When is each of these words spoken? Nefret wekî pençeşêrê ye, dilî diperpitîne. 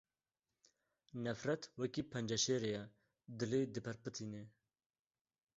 Nefret 1.23 1.63
wekî 1.79 2.03
pençeşêrê 2.11 2.69
ye, 2.75 2.83
dilî 3.39 3.61
diperpitîne. 3.73 4.43